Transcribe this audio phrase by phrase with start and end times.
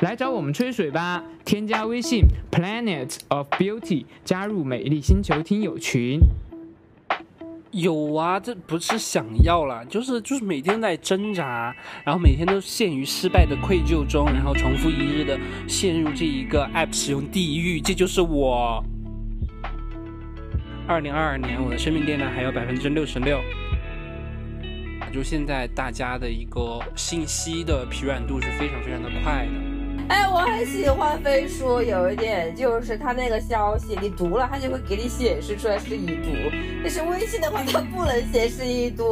[0.00, 1.24] 来找我们吹水吧！
[1.44, 6.20] 添加微信 Planet of Beauty，加入美丽星球听友群。
[7.72, 11.74] 有啊，这不是想要啦，就是就是每天在挣扎，
[12.04, 18.82] 然后每天都陷于失败的愧疚中，然后重复一日的陷入这一个 app 使用地狱，这就是我。
[20.86, 23.40] 二零二二年，我的生命电量还有百分之六十六。
[25.12, 29.67] 就现在大家的一个信息的疲软度是非常非常的快的。
[30.09, 36.29] 哎，我很喜欢飞书，有一点就是它那个消息你读了，它就会给你显示出来是已读。
[36.83, 39.05] 但是微信的话，它不能显示已读，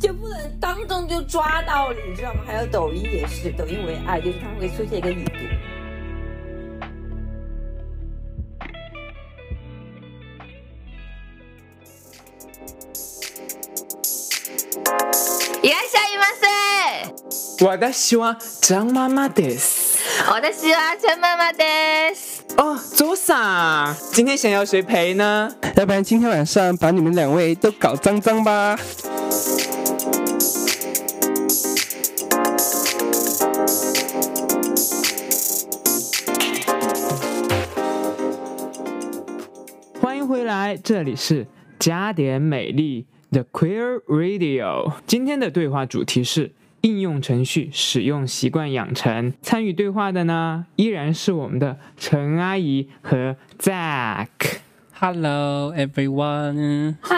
[0.00, 2.40] 就不能当众就抓到你，知道吗？
[2.46, 5.30] 还有抖音也是，抖音为爱，就是它会出现一个已读。
[15.62, 17.64] いらっしゃいませ。
[17.64, 19.56] 我的希望张妈妈的。
[20.18, 22.42] 私は陈妈妈です。
[22.56, 25.54] 哦，左桑，今天想要谁陪呢？
[25.76, 28.76] 要不然今天晚上把你们两位都搞脏脏吧。
[40.00, 41.46] 欢迎回来，这里是
[41.78, 44.92] 加点美丽 The Queer Radio。
[45.06, 49.33] 今天的对话主题是 应用程序使用习惯养成。
[49.41, 54.27] 参与对话的呢，依然是我们的陈阿姨和 Zack。
[54.93, 57.15] Hello everyone，嗨，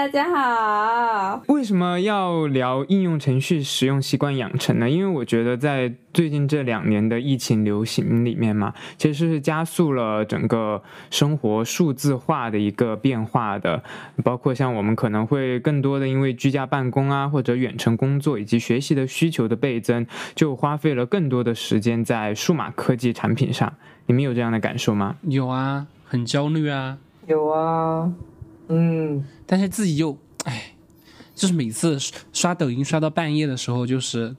[0.00, 1.42] 大家好。
[1.48, 4.88] 为什么要聊应用程序使用习惯养成呢？
[4.88, 13.82] 因为我觉得在最近这两年的疫情流行里面嘛，其实是加速了整个生活数字化的一个变化的，
[14.24, 23.70] 包括像我们可能会更多的因为居家办公啊，或者远程工作以及学习的需求的倍增，就花费了更多的时间在数码科技产品上。
[24.06, 25.16] 你们有这样的感受吗？
[25.24, 28.10] 有啊，很焦虑啊，有啊，
[28.70, 30.72] 嗯，但是自己又哎，
[31.34, 31.98] 就是每次
[32.32, 34.34] 刷抖音刷到半夜的时候，就是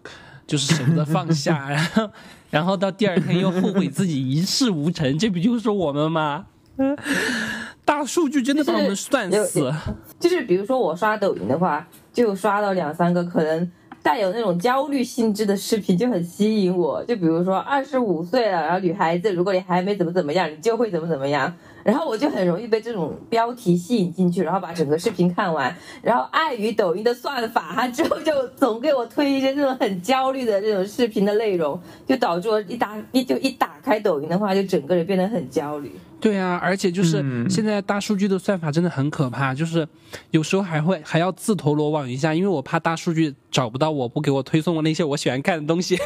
[0.47, 2.09] 就是舍不得放下，然后
[2.49, 6.47] 然后到第二天又后悔自己一事无成，这不就是我们吗？
[7.85, 9.59] 大数据真的把我们算死。
[9.59, 9.73] 有
[10.19, 13.69] 就是比如说我刷抖音的话，就刷到两三个可能
[14.01, 17.03] 带有那种焦虑性质的视频，就很吸引我。
[17.05, 21.53] 就比如说二十五岁了，然后女孩子，如果你还没怎么怎么样，你就会怎么怎么样。
[21.83, 25.75] 然后我就很容易被这种标题吸引进去，然后把整个视频看完。
[26.01, 35.91] 然后碍于抖音的算法，它之后就总给我推一些这种很焦虑的这种视频的内容，就导致我一打一就一打开抖音的话，就整个人变得很焦虑。
[36.21, 39.87] 对啊，而且就是嗯现在大数据的算法真的很可怕，就是
[40.29, 45.97] 有时候还会还要自投罗网一下，因为我怕大数据找不到我，不给我推送我那些我喜欢看的东西，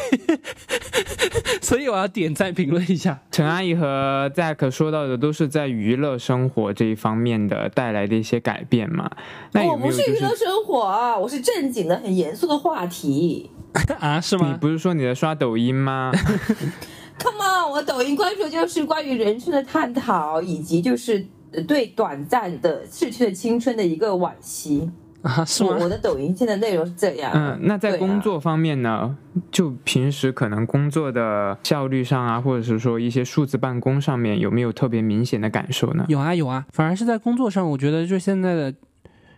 [1.61, 3.19] 所以我要点赞评论一下。
[3.31, 9.11] 陈阿姨和 Zack 说到的都是在娱乐生活这一方面的带来的一些改变嘛？
[9.51, 13.51] 那有我不是娱乐生活啊，我是正经的、很严肃的话题。
[13.99, 14.57] 啊，是吗你？
[14.57, 16.13] 不是说你在刷抖音吗？
[17.19, 24.89] Come on，我抖音关注就是关于人生的探讨，以及就是呃对短暂的逝去的青春的一个惋惜。
[25.21, 25.71] 啊，是吗？
[25.71, 27.31] 我我的抖音现在内容是这样。
[27.33, 29.17] 嗯，那在工作方面呢？
[29.51, 36.05] 就平时可能工作的效率上啊，或者是说一些数字办公上面，有没有特别明显的感受呢？
[36.09, 38.71] 有啊有啊，反而是在工作上，我觉得就现在的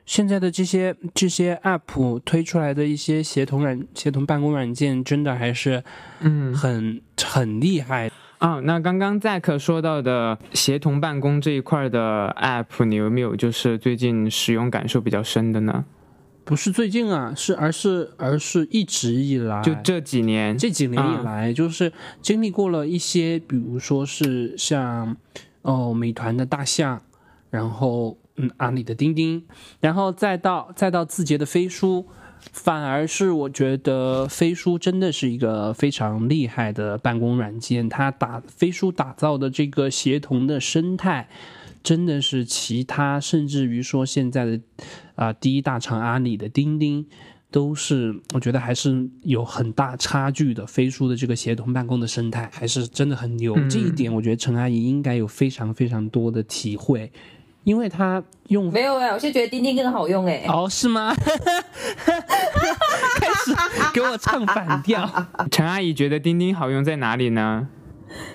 [0.07, 5.83] 现在的这些这些 app 推出来的一些协同软协同办公软件，真的还是
[6.21, 8.09] 嗯很很厉害。
[8.39, 15.85] 啊，那刚刚 Zack 说到的协同办公这一块的 app，你有没有就是最近使用感受比较深的呢？
[16.45, 21.91] 不是最近啊，是而是而是一直以来，就这几年，这几年以啊来，就是
[22.21, 25.17] 经历过了一些，比如说是像
[25.63, 27.01] 哦美团的大象，
[27.49, 29.43] 然后嗯阿里的钉钉，
[29.79, 32.07] 然后再到再到字节的飞书，
[32.51, 41.27] 反而是我觉得飞书真的是一个非常厉害的办公软件，它打飞书打造的这个协同的生态。
[41.83, 44.59] 真的是其他，甚至于说现在的
[45.15, 47.05] 啊、第一大厂阿里的钉钉，
[47.49, 50.67] 都是我觉得还是有很大差距的。
[50.67, 57.09] 飞书的这个协同办公的生态还是真的很牛，嗯这一点我觉得陈阿姨应该有非常非常多的体会，
[57.67, 60.45] 因为她用没有哎，我是觉得钉钉更好用哎。
[60.47, 61.13] 哦是吗？
[63.19, 63.53] 开始
[63.93, 65.05] 给我唱反调。
[65.51, 67.67] 陈阿姨觉得钉钉好用在哪里呢？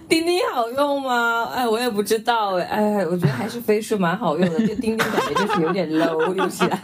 [0.09, 1.49] 钉钉好用吗？
[1.55, 2.65] 哎，我也不知道哎。
[2.65, 6.79] 哎，我觉得还是飞书蛮好用的，就钉钉感觉就是有点 low 用起来。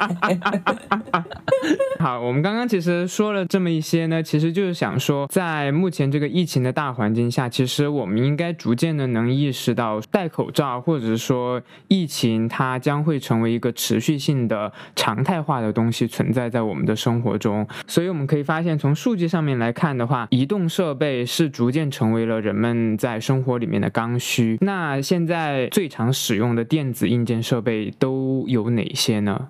[1.98, 17.66] 好，我们刚刚其实说了这么一些呢，其实就是想说，在目前这个疫情的大环境下，其实我们应该逐渐的能意识到，戴口罩或者是说疫情它将会成为一个持续性的常态化的东西存在在我们的生活中。
[17.86, 24.58] 所以我们可以发现，从数据上面来看的话，移动设备是逐渐成为了人们在在生活里面的刚需。
[24.60, 29.48] 那现在最常使用的电子硬件设备都有哪些呢？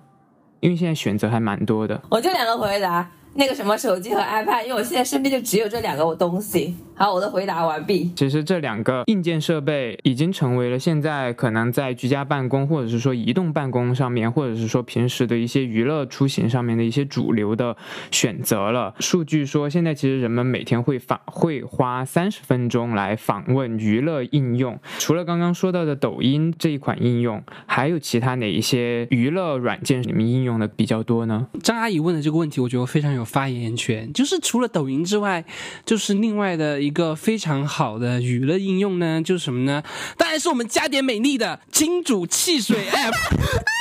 [0.61, 2.03] 因为现在选择还蛮多的。
[2.09, 3.09] 我就两个回答。
[3.39, 6.75] 那个什么手机和 iPad，因为我现在身边就只有这两个东西。
[6.97, 8.11] 好，我的回答完毕。
[8.17, 17.77] 其实这两个硬件设备已经成为了现在可能在居家办公，或者是说移动办公上面，或者是说平时的一些娱乐出行上面的一些主流的
[18.11, 18.93] 选择了。
[18.99, 24.77] 数据说，现在其实人们每天会访会花三十分钟来访问娱乐应用。
[24.99, 31.47] 除了刚刚说到的抖音这一款应用，还有其他哪一些娱乐软件里面应用的比较多呢？
[31.63, 34.13] 张阿姨问的这个问题，我觉得非常有发言权。
[34.13, 35.45] 就是除了抖音之外，
[35.85, 36.79] 就是另外的。
[36.89, 39.83] 一个非常好的娱乐应用呢，就是什么呢？
[40.17, 43.13] 当然是我们加点美丽的金主汽水 App，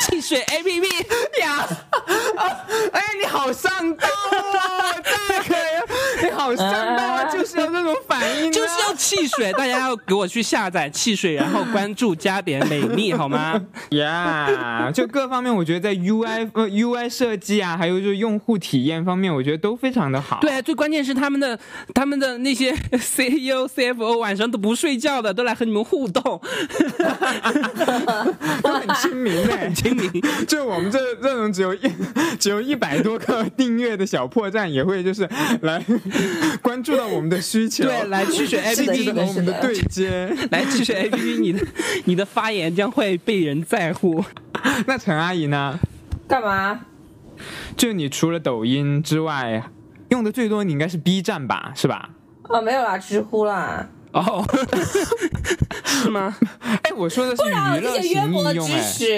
[0.10, 1.66] 汽水 APP 呀！
[2.92, 4.92] 哎，你好上道啊！
[4.94, 5.84] 大哥呀，
[6.24, 6.68] 你好上
[6.98, 7.24] 道啊！
[7.32, 13.62] 就是要这种反应，就是要汽水，大家要给我去下载汽水，然后关注加点美丽， 好吗？
[13.92, 20.39] 呀，就各方面，我觉得在 UI 呃 UI 设计啊，还有就是用户体验方面，我觉得都非常的好。
[20.42, 21.57] 对，最关键是他们的
[21.94, 22.75] 他们的那些。
[22.98, 26.24] CEO、CFO 晚上都不睡觉的，都来和你们互动，
[28.63, 30.10] 都很亲民 很亲民。
[30.48, 31.80] 就我们这这种只有一
[32.39, 35.28] 只有一百多个订阅的小破站，也会就是
[35.62, 35.83] 来
[36.62, 41.66] 关注到我们的需求，对，来去选 APP 和我们的对接，来去选 APP，你的
[42.06, 44.24] 你的发言将会被人在乎。
[44.86, 45.78] 那陈阿姨呢？
[46.28, 46.81] 干嘛？
[47.78, 49.70] 就你除了抖音之外，
[50.10, 51.72] 用的最多你应该是 B 站吧？
[51.76, 52.10] 是吧？
[52.50, 53.88] 哦，没有啦，知乎啦。
[54.14, 54.44] 哦，
[55.86, 56.36] 是吗？
[56.82, 58.68] 哎，我说的是娱乐型应用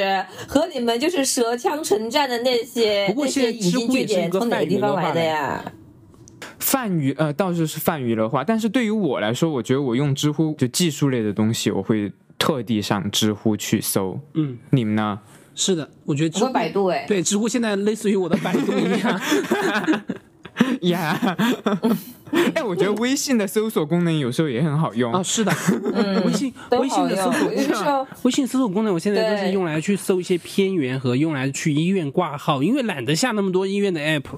[0.04, 0.28] 哎。
[0.48, 5.64] 和你们就是舌枪唇战的那些，不过现在知乎也是从哪个地方来的呀？
[6.60, 14.20] 泛娱呃，倒是是泛娱乐化，但是对于我来说，我觉得我用知乎就技术类的东西，我会特地上知乎去搜。
[14.34, 15.20] 嗯，你们呢？
[15.60, 19.22] 是的，我觉得知乎百度哎，对，知乎现在类似于我的百度一样。
[20.84, 21.36] 呀，
[22.56, 25.22] 哎，我觉得微信的搜索功能有时候也很好用啊。
[25.22, 25.52] 是的，
[26.26, 34.38] 微信微信的搜索， 微信搜索功能，我现在都是用来去搜一些偏远和用来去医院挂号，因为懒得下那么多医院的 app。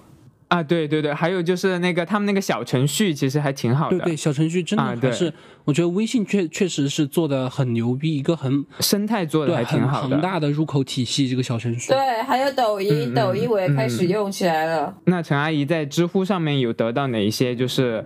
[0.51, 3.97] 啊，对对对，还有就是那个他们那个小程序，其实还挺好的。
[3.99, 5.33] 对对，小程序真的还是，
[5.63, 11.93] 我觉得微信确确实是做的很牛逼，一个很生态做的还挺好的，庞大的入口体系，这个小程序。
[11.93, 14.93] 对，还有抖音，抖音我也开始用起来了。
[15.05, 18.03] 那陈阿姨在知乎上面有得到哪一些就是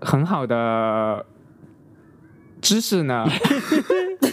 [0.00, 1.24] 很好的
[2.60, 3.24] 知识呢？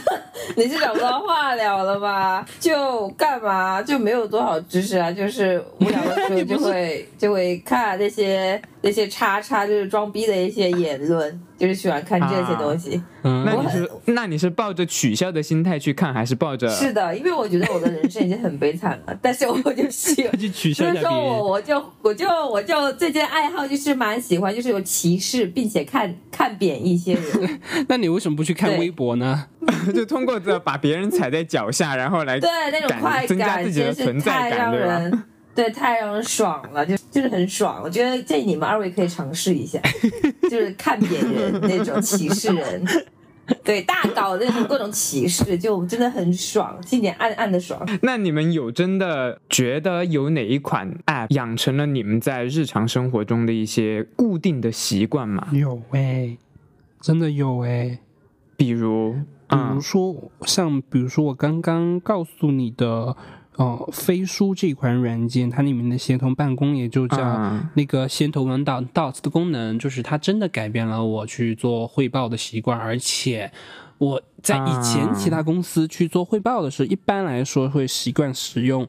[0.56, 2.46] 你是找不到话聊了吧？
[2.60, 5.12] 就干嘛就没有多少知识啊？
[5.12, 11.42] 就是无聊的时候就会 就会看那些那些叉叉，就是装逼的一些言论。
[11.58, 16.68] 就是喜欢看这些东西，那你是那你是抱着取笑的心态去看，还是抱着？
[16.70, 27.60] 是的，因为我觉得我的人生已经很悲惨了， 但是我就喜欢 去取笑所以说我我就我就我就最近爱好就是蛮喜欢，就是有歧视，并且看看扁一些人。
[27.88, 29.48] 那你为什么不去看微博呢？
[29.94, 35.24] 就通过这把别人踩在脚下，然后来对那种快感，真是太让人。
[35.54, 37.82] 对，太让人爽了，就就是很爽。
[37.84, 39.80] 我觉得建议你们二位可以尝试一下，
[40.50, 42.86] 就是看扁人那种歧视人，
[43.62, 47.86] 对，大搞那种各种歧视，就真的很爽，心里暗暗的爽。
[48.02, 55.50] 那你们有真的觉得有哪一款 App 养成了你们在日常生活中的一些固定的习惯吗？
[55.52, 56.38] 有哎，
[57.02, 58.00] 真的有哎，
[58.56, 59.16] 比如，
[59.50, 63.18] 比如说像，比如说我刚刚告诉你的。
[63.62, 72.76] 哦，飞书这款软件，它里面的协同办公也就叫那个先头文档 Dots 的功能，就是它真的改变了我去做汇报的习惯。
[72.76, 73.52] 而且
[74.00, 78.88] 我在以前其他公司去做汇报的时候，一般来说会习惯使用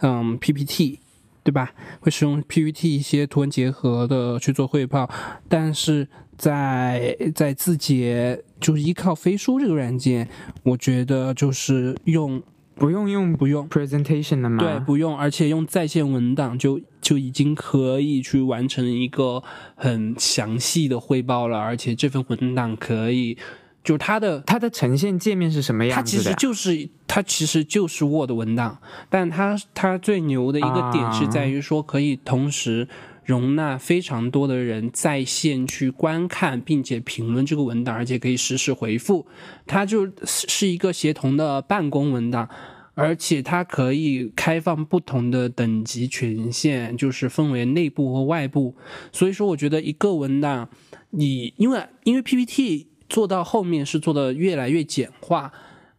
[0.00, 0.98] 嗯 PPT，
[1.42, 1.72] 对吧？
[2.00, 5.08] 会使用 PPT 一些图文结合的去做汇报。
[5.48, 10.28] 但是在在字节，就是依靠飞书这个软件，
[10.62, 12.42] 我觉得就是用。
[12.80, 13.68] 不用用不用。
[13.68, 14.64] presentation 了吗？
[14.64, 19.42] 对，不用，而且用在线文档就就已经可以去完成一个
[19.74, 23.36] 很详细的汇报了，而且这份文档可以，
[23.84, 26.36] 就是它的它的呈现界面是什么它其实样子的呀？
[26.38, 28.78] 就是它其实就是 Word 文档，
[29.10, 32.88] 但它它最牛的一个点是在于说可以同时
[33.24, 39.26] 容纳非常多的人在线去观看，并且评论这个文档，而且可以实时回复。
[39.66, 42.48] 它就是是一个协同的办公文档。
[42.94, 48.74] 而且它可以开放不同的等级权限，就是分为内部和外部。
[49.10, 50.68] 所以说，我觉得一个文档，
[51.10, 55.50] 你因为因为 PPT 做到后面是做的越来越简化，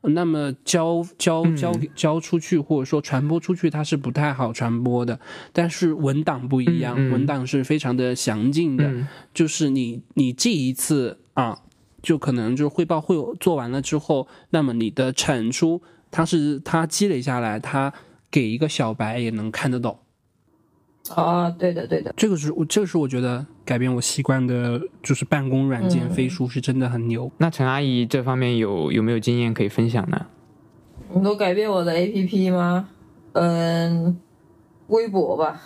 [0.02, 5.20] 那么交交交给交出去或者说传播出去，它是不太好传播的。
[5.54, 11.60] 但是文档不一样，文档是非常的详尽的，嗯就是你你这一次啊，
[12.02, 17.94] 就可能就是汇报会做完了之后，那么你的产出它是它积累下来，它
[18.32, 20.00] 给一个小白也能看得懂。
[21.16, 27.32] 哦，对的对的，这个是我这个是我觉得改变我习惯的，就是办公软件嗯飞书是真的很牛。
[27.38, 30.26] 那陈阿姨这方面有有没有经验可以分享呢？
[31.14, 32.88] 你都改变我的 APP 吗？
[33.34, 34.18] 嗯，
[34.88, 35.62] 微博吧，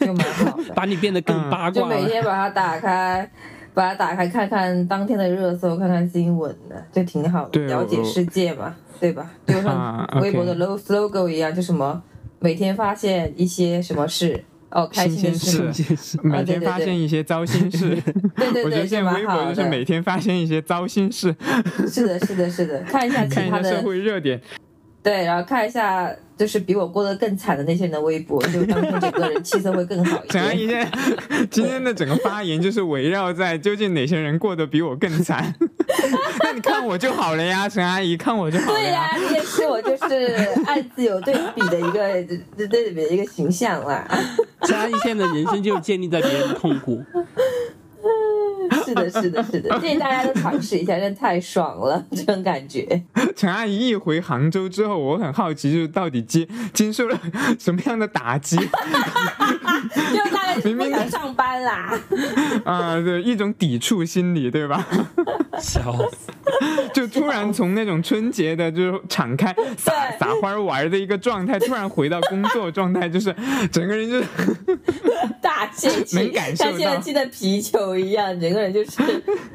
[0.00, 0.72] 就蛮好的。
[0.76, 2.02] 把你变得更嗯八就卦就。
[2.02, 3.30] 每天把它打开，
[3.72, 9.30] 把它打开看看当天的热搜，看看新闻的，就挺好的，了解世界嘛，对吧？
[9.46, 12.02] 就 像啊微博的 logo slogan 一样，就什么
[12.40, 17.96] 每天发现一些什么事，哦，开心的事嘛，新鲜每天发现一些糟心事。
[18.36, 19.54] 对 对我觉得现在微博。
[19.54, 21.34] 就是每天发现一些糟心事，
[21.88, 24.40] 是的，是的，是的，看一下其看一下社，会热点。
[25.04, 30.80] 对，然后看一下就是比我过得更惨的那些人的微博，就当天整个人气色会更好一陈阿姨点。
[30.98, 35.54] 现在 今天的整个发言就是围绕在究竟哪些人过得比我更惨。
[36.42, 39.16] 那你看我就好了呀，陈阿姨看我就好了对呀、呀。
[39.16, 40.34] 你也是我就是
[40.66, 42.24] 暗自有对比的一个
[42.56, 44.08] 对对比的一个形象啦。
[44.62, 47.04] 陈阿姨现在的人生就是建立在别人的痛苦。
[48.84, 53.02] 是的，是的，是的，建议大家都尝试一下，真的太爽了， 这种感觉。
[53.36, 57.18] 陈阿姨一回杭州之后，我很好奇，就是到底经经受了
[57.58, 58.56] 什么样的打击
[60.12, 61.98] 就大概明明想上班啦。
[62.64, 63.00] 啊？
[63.00, 64.86] 对，一种抵触心理，对吧？
[65.60, 66.30] 笑死！
[66.92, 73.34] 就突然从那种春节的，就是敞开撒撒欢儿玩的一个状态，突然回到工作状态，就是
[73.70, 74.24] 整个人就是
[75.54, 79.00] 大泄 气能感，受到像现在气的皮球一样，整个人就是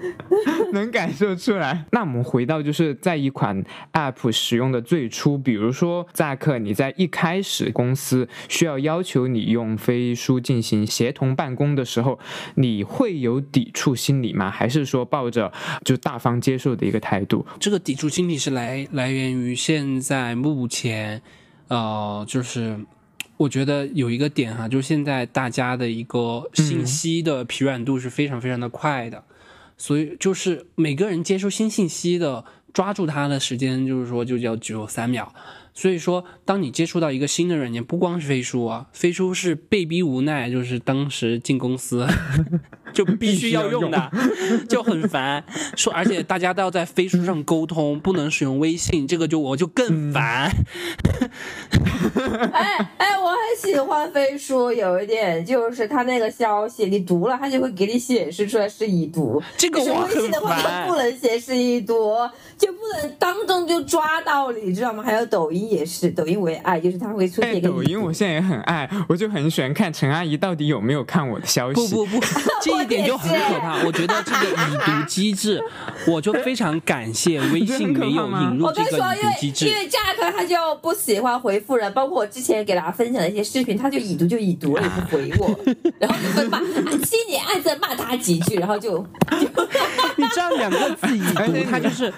[0.72, 1.86] 能感受出来。
[1.92, 3.62] 那我们回到就是在一款
[3.94, 12.18] App 使用的最初，比如说扎克，你在一开始公司需要要求你用飞书进行协同办公的时候，
[12.56, 14.50] 你会有抵触心理吗？
[14.50, 15.52] 还是说抱着
[15.84, 17.46] 就大方接受的一个态度？
[17.60, 21.22] 这个抵触心理是来来源于现在目前，
[21.68, 22.80] 呃，就是
[23.40, 29.24] 我觉得有一个点哈，就是现在大家的一个信息的疲软度是非常非常的快的，
[29.78, 32.44] 所以就是每个人接收新信息的
[32.74, 35.34] 抓住它的时间，就是说就叫只有三秒。
[35.74, 42.06] 所以说，当你接触到一个新的软件，不光是飞书啊，飞书是被逼无奈，就是当时进公司
[43.00, 44.12] 就必须要用的，
[44.68, 45.42] 就很烦。
[45.78, 50.52] 说，而且大家都要在飞书上沟通，不能使用微信，这个就我就更烦。
[52.52, 59.42] 哎哎，我很喜欢飞书，有一点就是它那个消息，你读了，它就会给你显示出来是已读。
[59.56, 60.96] 这个就是我很微信的话，它烦不。
[61.00, 62.14] 能显示已读，
[62.58, 65.02] 就不能当众就抓到你，知道吗？
[65.02, 71.96] 还有抖音也是，抖音为爱，就是它会出现哎，一个抖音我现在也很爱，我就很喜欢看陈阿姨到底有没有看我的消息。
[71.96, 72.26] 不不不，
[72.64, 73.84] 这一点就很可怕。
[73.86, 75.64] 我觉得这个已读机制，
[76.08, 79.74] 我就非常感谢 微信没有引入这个我跟你说，因为已读机制因。
[79.74, 85.60] 为 Jack 他就不喜欢回复人，包括我之前给大家分享的一些视频，他就已读就已读了，也不回我，
[86.00, 89.06] 然后就会骂，心里暗自骂他几句，然后就
[90.16, 92.14] 你知道两个字已读，它就是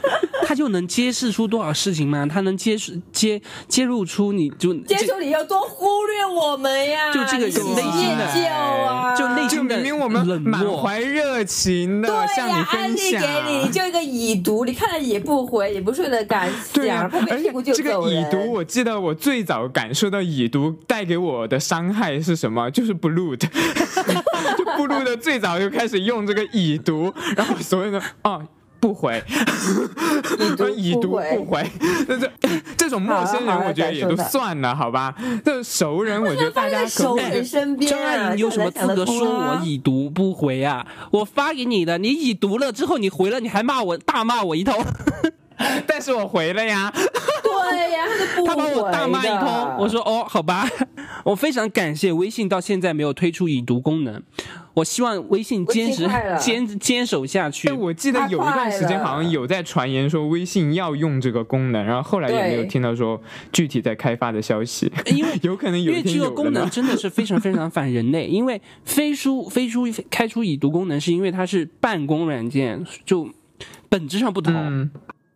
[0.46, 2.26] 它就能揭示出多少事情吗？
[2.30, 10.78] 它能揭示揭揭露出你就接受你要多忽略我们呀，就这个的念旧啊，就内就心的明明我们满冷漠。
[10.82, 17.92] 怀热情的向你，分安利享，给你，你就一个已读，你看了也不回，也不是为了感对呀、想，拍拍而且屁股就这个。
[18.10, 22.70] 已读，我记得我最早感受到已读带给我的伤害是什么？
[22.72, 23.48] 就是 Blue 的，
[24.58, 28.42] 就 Blue 的最早就开始用这个已读，然后所有的哦。
[28.82, 29.24] 不回，
[30.40, 31.66] 已读 已读不回
[32.08, 32.32] 这这，
[32.76, 35.14] 这种陌生人，我觉得也都感受到算了，好吧？
[35.46, 40.86] 这熟人，我觉得大家可熟不可以人身边张阿啊，姨，你有什么资格说啊我已读不回啊？
[41.12, 44.84] 我发给你的，你已读了之后，你回了，你还骂我，大骂我一通。
[45.88, 46.92] 但是我回了呀。
[46.92, 48.06] 对呀，
[48.46, 50.68] 他把我大骂一通，我说哦，好吧，
[51.24, 54.22] 我非常感谢微信到现在没有推出已读功能，
[54.74, 57.74] 我希望微信坚持坚坚守下去哎，。
[57.74, 64.92] 我记得有一段时间好像有在传言说微信要用这个功能，然后后来也没有听到说具体在开发的消息。
[65.08, 66.70] 因为有可能有因为这个功能。
[66.70, 73.30] 真的是非常非常反人类，因为飞书飞书开出已读功能，是因为它是办公软件，就
[73.90, 74.54] 本质上不同。
[74.56, 74.90] 嗯，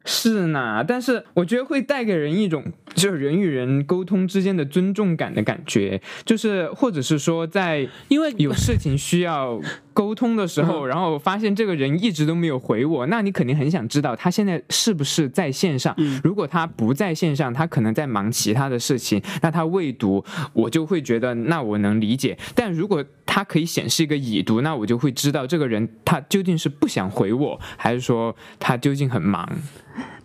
[0.06, 9.60] 是呢，但是我觉得会带给人一种就是人与人沟通之间的尊重感的感觉，就是或者是说在因为有事情需要
[9.96, 15.96] 沟通的时候，然后发现这个人一直都没有回我，那你肯定很想知道他现在是不是在线上。
[16.22, 22.38] 如果他不在线上，他可能在忙其他的事情，那他未读，我就会觉得那我能理解。
[22.54, 29.50] 但如果他可以显示一个已读，那我就会知道这个人他究竟是不想回我，还是说他究竟很忙。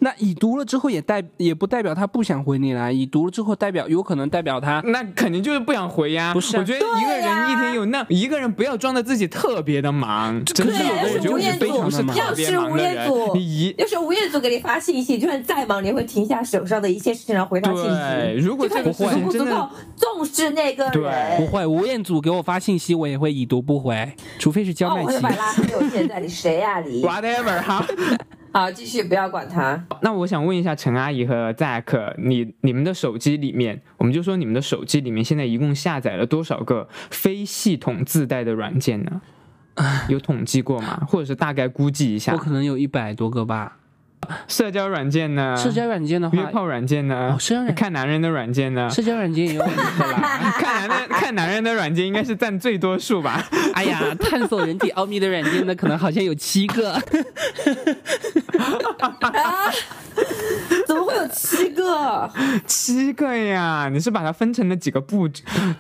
[0.01, 6.33] 那已读了之后也代也不代表他不想回你啦，已读了之后代表有可能代表他那肯定就是不想回呀。
[6.33, 13.07] 不是啊我觉得一个人一天有那一个人不要装的自己特别的忙，真的，我觉得我吴彦祖非常的人要是吴彦。
[13.07, 18.47] 祖你一要是吴彦祖给你发信息，就算再忙，你会停下手上的一切事情，然后回他信对，息。
[18.47, 21.03] 如果这个事就看你足情真的不足够重视那个对
[21.39, 21.47] 不。
[21.47, 21.67] 会。
[21.67, 25.29] 吴彦祖给我发信息，我也会已读不回，除非是焦哦，麦琪我就把。
[25.31, 25.91] 拉黑了。
[25.91, 27.87] 现在你谁呀、你？whatever 哈。
[28.53, 29.83] 好，继续不要管他。
[30.03, 39.21] 那我想问一下陈阿姨和 Zack，你你们的手机里面，我们就说你们的手机里面现在一共下载了多少个非系统自带的软件呢？
[40.09, 41.01] 有统计过吗？
[41.09, 42.39] 或者是大概估计一下我？
[42.39, 43.77] 可能有一百多个吧。
[44.47, 45.57] 社交软件呢？
[45.57, 47.33] 社交软件的话，约炮软件呢？
[47.35, 48.91] 哦社交软看男人的软件呢？
[48.91, 50.53] 社交软件也有很多啦。
[50.61, 53.43] 看男人看男人的软件应该是占最多数吧？
[53.73, 57.01] 哎呀，探索人体奥秘的软件呢，可能好像有七个。
[60.87, 62.31] 怎么会有七个？
[62.67, 63.89] 七个呀！
[63.93, 65.29] 你是把它分成了几个部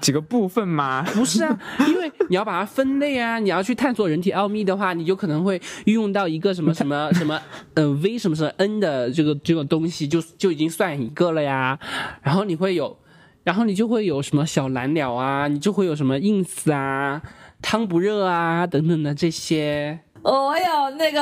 [0.01, 1.05] 几个部分吗？
[1.13, 7.41] 不是啊，因为你要把它分类啊，你要去探索人体奥秘的话，你就可能会运用到一个什么什么 什么
[7.75, 11.79] 呃 V 什么什么 N 的这个这个东西，就就已经算一个了呀。
[12.23, 12.97] 然后你会有，
[13.43, 17.21] 然后你就会有什么小蓝鸟啊，你就会有什么 ins 啊、
[17.61, 20.01] 汤不热啊等等的这些。
[20.23, 21.21] 我有那个，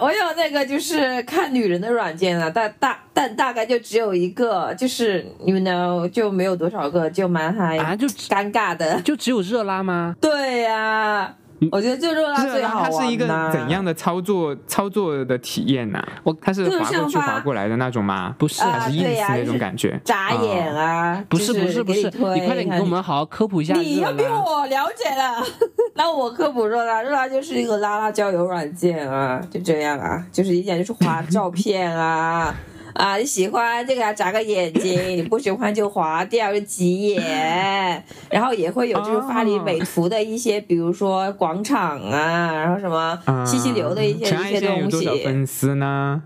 [0.00, 9.00] 我有那个，就是看女人的软件啊，但大但大概就只有一个，就是 you know 就没有多少个，就蛮嗨啊就尴尬的。
[9.02, 10.16] 就只有热拉吗？
[10.20, 11.34] 对呀、
[11.70, 18.34] 我觉得就热拉最好玩它是一个怎样的操作操作的体验呢、我它是滑过去滑过来的那种吗？
[18.38, 20.00] 不是啊还是对 ins 那种感觉？
[20.04, 21.22] 眨眼啊？
[21.28, 24.22] 不是不是不是，你快点给我们好好科普一下你要比。
[24.22, 25.44] 我了解了，
[25.94, 32.54] 那我科普热拉，热拉就是一个拉拉交友软件啊，就这样啊，就是一点就是滑照片啊。
[32.94, 38.04] 啊，你喜欢就给他，眨个眼睛； 你不喜欢就划掉，就挤眼。
[38.30, 46.22] 然后也会有就是发你美图的一些，比如说广场啊，然后什么啊七夕流的一些、一些东西，粉丝呢？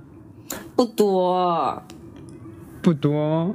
[0.75, 1.83] 不多。
[2.83, 3.53] 不多，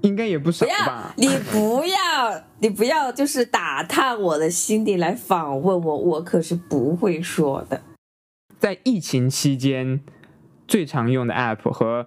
[0.00, 1.12] 应该也不少不要吧，？
[1.16, 7.82] 你不要，你不要，就是打探我的心底来访问我，我可是不会说的。
[8.58, 10.00] 在疫情期间
[10.66, 12.06] 最常用的 app 和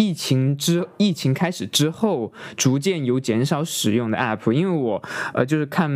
[0.00, 5.02] 疫情之疫情开始之后逐渐有减少使用的 app，因为我
[5.34, 5.90] 呃就是看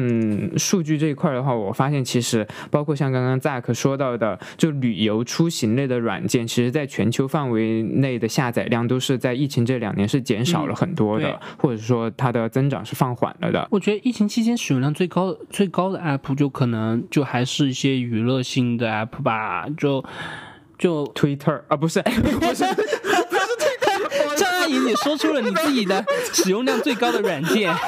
[0.59, 13.69] 数据这一块的话，我发现其实包括像刚刚 Zack 说到的，就旅游出行类的软件，其实在全球范围内的下载量都是在疫情这两年是减少了很多的，对或者说它的增长是放缓了的。
[13.71, 20.05] 我觉得疫情期间使用量最高最高的 app 就可能就还是一些娱乐性的 app 吧，就
[20.77, 22.03] 就 Twitter 啊，不是
[22.41, 22.65] 不是
[24.79, 27.73] 你说出了你自己的 使用量最高的软件，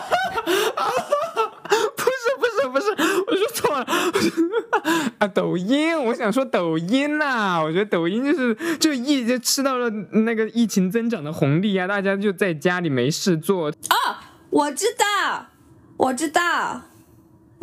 [1.96, 2.90] 不是不是不是，
[3.26, 3.86] 我说错了。
[5.18, 5.26] 啊！
[5.28, 13.68] 抖音，我想说抖音呐、我觉得抖音就是就疫就吃到了那个疫情增长的红利啊，大家就在家里没事做。
[13.68, 15.46] 啊，我知道，
[15.96, 16.82] 我知道，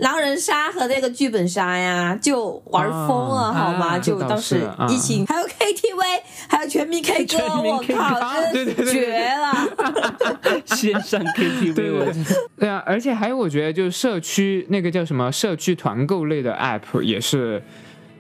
[0.02, 3.88] 狼人杀和那个剧本杀呀，就玩疯了，啊好吗？
[3.96, 10.62] 啊就当时疫情，还有 KTV，还有全民 K 歌，我靠，啊对对对对真是绝了！
[10.76, 12.14] 线上 KTV，对对我
[12.58, 12.84] 对啊！
[12.86, 17.62] 而且还有，我觉得就是社区那个叫什么社区团购类的 app 也是。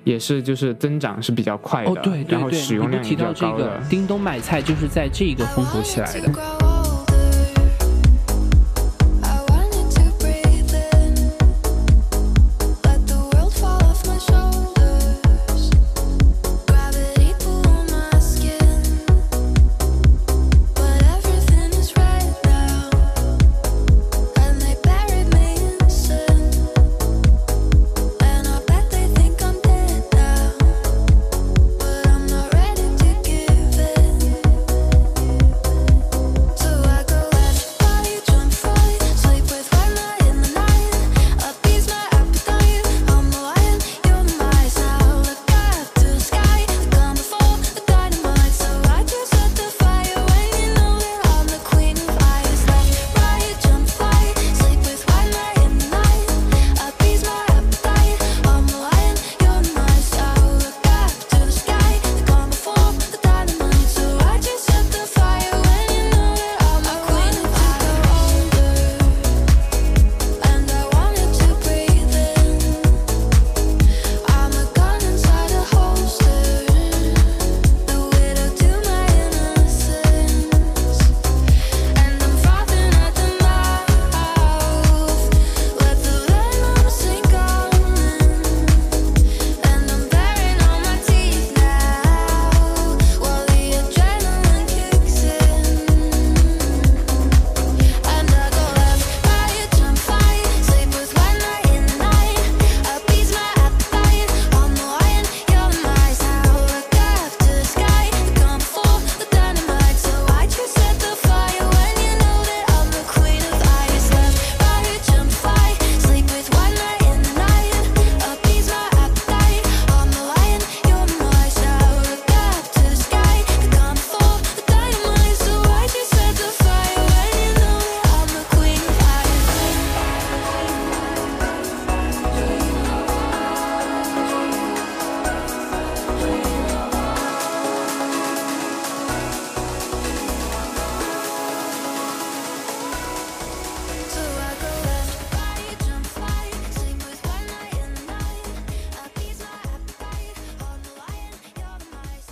[0.03, 3.79] 也是，就是增长是比较快的，哦对对然后，使用量也比较高的。
[3.87, 6.70] 叮咚买菜就是在这个风口起来的。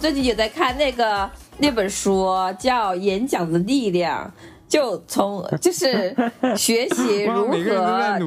[0.09, 2.25] 最近也在看那个那本书，
[2.59, 4.25] 叫《演讲的力量》。
[4.67, 6.15] 就从就是
[6.57, 7.57] 学习如何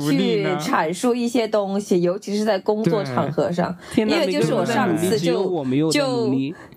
[0.08, 3.76] 去阐述一些东西，尤其是在工作场合上。
[3.96, 6.30] 因为就是我上次就就。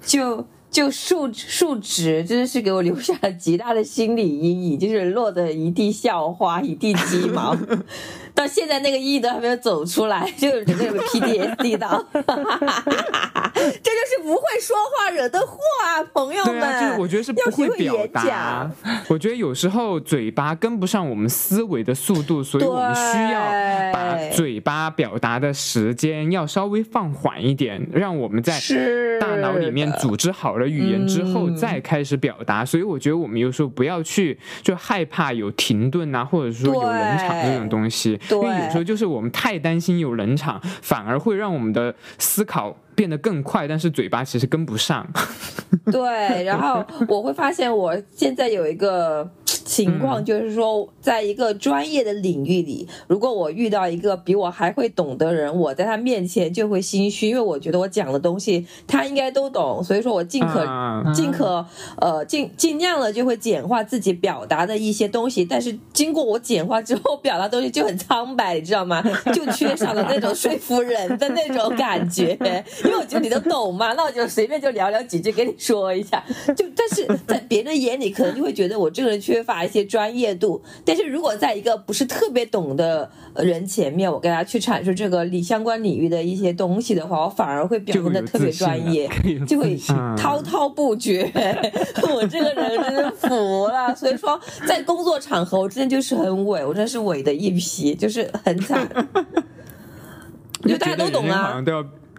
[0.03, 7.55] 就就述述职，真的是给我留下了极大的心理阴影，就是落得一地校花，一地鸡毛。
[8.35, 12.05] 到现在那个意义都还没有走出来， 就整个 PTSD 到。
[13.55, 16.59] 这就是不会说话惹的祸啊，朋友们。
[16.59, 18.69] 对啊，就是我觉得是不会表达。
[19.07, 23.01] 我觉得有时候嘴巴跟不上我们思维的速度，所以我们需
[23.33, 23.39] 要
[23.93, 28.59] 把嘴巴表达的时间要稍微放缓一点，让我们在
[29.19, 32.65] 大脑里面组织好了语言之后嗯再开始表达。
[32.65, 45.07] 所以我觉得我们有时候不要去就害怕有停顿啊，或者说有冷场这种东西，因为有时候就是我们太担心有冷场，反而会让我们的思考变得更快，但是嘴巴其实跟不上。
[45.91, 49.29] 对，然后我会发现我现在有一个
[49.65, 50.25] 情况，嗯。
[50.25, 61.03] 就是说，在一个专业的领域里，如果我遇到一个比我还会懂的人，我在他面前就会心虚，因为我觉得我讲的东西他应该都懂，所以说我尽可、啊。
[61.13, 61.65] 尽可
[61.99, 69.03] 呃尽尽量的就会简化自己表达的一些东西，但是经过我简化之后，表达东西就很苍白，你知道吗？
[69.33, 72.37] 就缺少了那种说服人的那种感觉，
[72.85, 76.23] 因为我觉得你都懂嘛，那我就随便就聊聊几句跟你说一下，
[76.55, 89.09] 就但是在别人眼里可能就会觉得我这个人缺乏一些专业度，但是如果在一个不是特别懂的人前面，我跟他去阐述这个理相关领域的一些东西的话，我反而会表现的特别专业。
[89.47, 91.31] 就会嗯滔滔不绝。
[92.11, 98.87] 我这个人真的服了，所以说在工作场合，我真的就是很伪，我真的是伪的一批，就是很惨。
[100.67, 101.61] 就大家都懂啊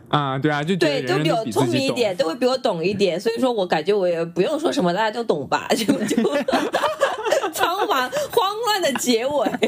[0.08, 1.44] 啊，对啊，就对，都比我。
[1.46, 5.66] 聪明一点，都会比我懂一点，所以说我感觉我也不用说什么，大家都懂吧？
[5.76, 6.22] 就就
[7.52, 9.50] 苍茫慌乱的结尾。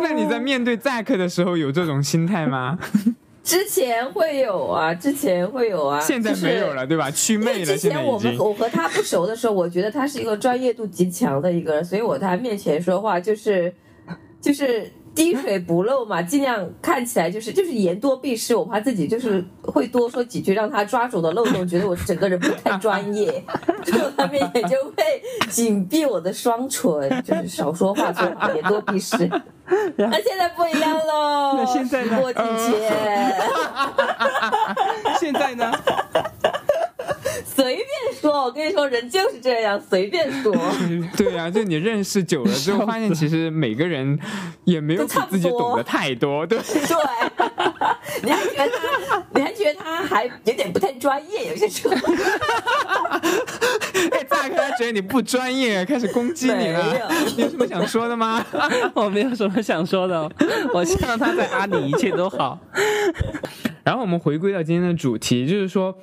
[0.00, 2.78] 那你在面对 Zack 的时候有这种心态吗？
[3.42, 7.10] 之前会有啊，之前会有啊，现在没有了，对吧？
[7.10, 13.72] 祛魅了，之现在我们我和他不熟的时候，我觉得他是一个专业度极强的一个人，所以我在他面前说话就是
[14.38, 23.42] 就是滴水不漏嘛，尽量看起来就是就是言多必失，我怕自己就是会多说几句，让他抓住我的漏洞，觉得我整个人不太专业，
[23.84, 29.28] 所以我在他们也就会紧闭我的双唇，就是少说话，说话言多必失。
[29.96, 33.34] 那现在不一样喽，那现在呢时过境迁。
[35.18, 35.72] 现在呢？
[37.44, 37.86] 随便
[38.20, 40.54] 说，我跟你说，人就是这样，随便说。
[41.16, 44.18] 对啊，就你认识久了之后，发现其实每个人
[44.64, 46.58] 也没有比自己懂得太多， 对。
[46.58, 46.96] 对，
[48.22, 48.70] 你还觉得
[49.08, 51.94] 他，你还觉得他还有点不太专业，有些时候。
[54.10, 57.06] 哎，Zack 他觉得你不专业，开始攻击你了有。
[57.36, 58.44] 你有什么想说的吗？
[58.94, 60.30] 我没有什么想说的哦，
[60.72, 62.58] 我希望他在阿里一切都好。
[63.84, 65.96] 然后我们回归到今天的主题，就是说，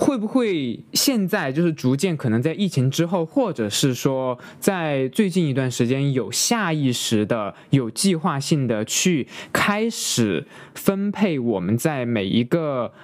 [0.00, 12.94] 会不会现在就是逐渐可能在疫情之后，或者是说在最近一段时间，有下意识的、有计划性的去开始分配我们在每一个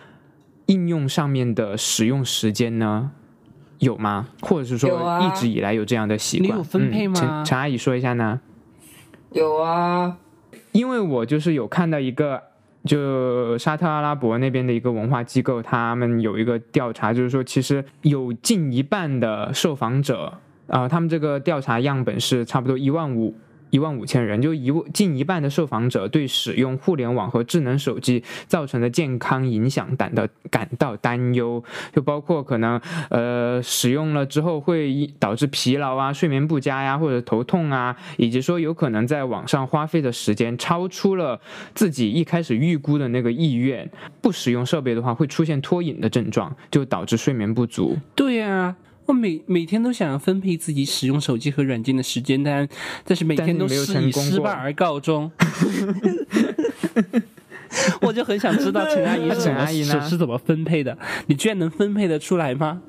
[0.67, 3.11] 应用上面的使用时间呢？
[3.79, 4.29] 有吗？
[4.41, 6.49] 或者是说一直以来有这样的习惯？
[6.49, 8.41] 你有分配吗嗯陈陈阿姨说一下呢？
[9.33, 10.17] 有啊，
[10.73, 12.43] 因为我就是有看到一个，
[12.87, 20.33] 就沙特阿拉伯那边的一个文化机构，他们有一个调查，就是说其实有近一半的受访者，
[20.68, 23.35] 啊、他们这个调查样本是差不多一万五。
[23.77, 31.62] 一万五千人，就一近一半的受访者对使用互联网和智能手机造成的健康影响感到感到担忧，
[31.93, 41.39] 就包括可能呃使用了之后会导致疲劳啊、睡眠不佳呀、或者头痛啊，以及说有可能在网上花费的时间超出了
[41.75, 43.91] 自己一开始预估的那个意愿，
[44.23, 47.99] 不使用设备的话会出现脱瘾的症状，就导致睡眠不足。
[48.15, 48.75] 对呀、
[49.07, 52.69] 我每每天都想要分配自己使用手机和软件的时间，但
[53.05, 55.31] 但是每天都但是以失败而告终。
[58.01, 60.97] 我就很想知道陈阿姨是怎么陈阿姨呢是是怎么分配的？
[61.27, 62.81] 你居然能分配得出来吗？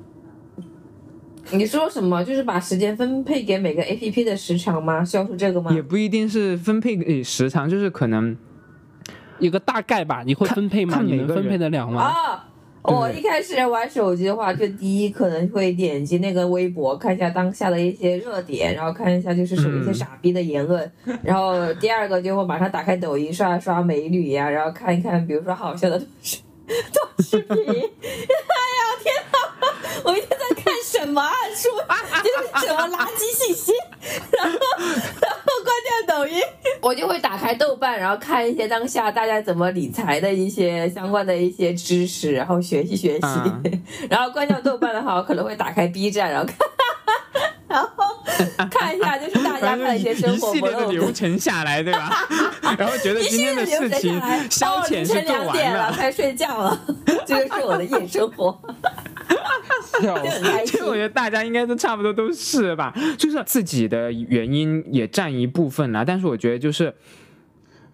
[1.50, 2.24] 你说什么？
[2.24, 5.04] 就是把时间分配给每个 A P P 的时长吗？
[5.04, 5.72] 是要说这个吗？
[5.72, 8.36] 也不一定是分配给时长，就是可能
[9.38, 10.22] 有个大概吧？
[10.24, 11.00] 你会分配吗？
[11.04, 12.02] 你能分配得了吗？
[12.02, 12.47] 啊。
[12.88, 20.90] 我一开始玩手机的话，就第一可能会点击那个微博，看一下当下的一些热点，然后看一下就是属于一些嗯傻逼的言论。
[21.22, 26.00] 然后第二个就会马上打开抖音刷一刷美女呀，然后看一看，比如说好笑的
[26.92, 27.30] 东西。
[27.30, 27.56] 做视频。
[27.58, 29.38] 哎呀天哪！
[30.04, 31.32] 我一天在看什么啊？
[31.56, 31.70] 说
[32.22, 32.28] 这
[32.60, 33.72] 是什么垃圾信息，
[34.32, 36.40] 然后然后关掉抖音，
[36.80, 43.26] 我就会打开豆瓣，然后看一些当下大家怎么理财的一些相关的一些知识，然后学习学习。
[43.64, 46.56] 嗯然后关掉豆瓣的话，我可能会打开 B 站，然后看。
[47.68, 47.88] 然后
[48.70, 52.26] 看一下，就是大家的一些生活系列的流程下来，对吧？
[52.78, 54.18] 然后觉得今天的事情，
[54.50, 55.94] 消遣是做完了。
[55.98, 56.80] 该睡觉了，
[57.26, 58.58] 这就是我的夜生活，
[60.64, 60.84] 其实。
[60.84, 66.02] 我觉得大家应该都差不多都是吧，就是自己的原因也占一部分啦。
[66.04, 66.94] 但是我觉得就是。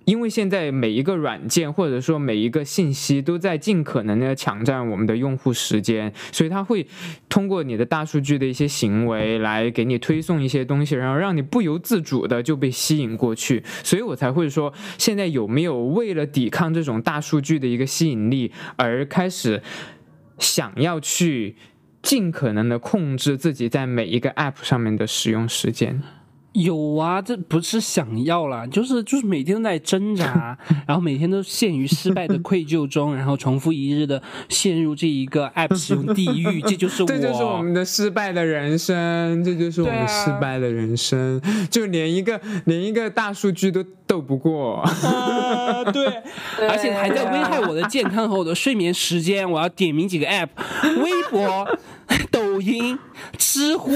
[0.04, 6.86] 因为现在每一个软件或者说每一个信息都在尽可能的抢占我们的用户时间，所以它会
[7.28, 13.62] 通过你的大数据的一些行为来给你推送一些东西，然后让你不由自主的就被吸引过去。
[13.82, 19.62] 所以我才会说，现在有没有为了抵抗这种大数据的一个吸引力而开始
[20.38, 21.56] 想要去
[22.02, 26.02] 尽可能的控制自己在每一个 app 上面的使用时间。
[26.54, 37.08] 有啊，这不是想要啦，就是就是每天都在挣扎， 然后每天都陷于失败的愧疚中，然后重复一日的陷入这一个 app 使用地狱，这就是我。
[37.14, 41.40] 这就是我们的失败的人生，这就是我们失败的人生，
[41.70, 43.84] 就连一个连一个大数据都
[44.14, 44.76] 斗不过。
[44.76, 46.06] 啊，对，
[46.68, 49.48] 而且还在危害我的健康和我的睡眠时间。
[49.50, 50.48] 我要点名几个 app：
[51.02, 51.66] 微博、
[52.30, 52.96] 抖音、
[53.36, 53.90] 知乎，